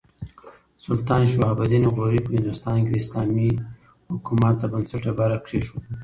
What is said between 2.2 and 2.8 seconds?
په هندوستان